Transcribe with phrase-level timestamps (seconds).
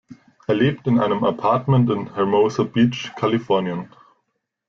[0.47, 3.87] Er lebt in einem Appartement in Hermosa Beach, Kalifornien.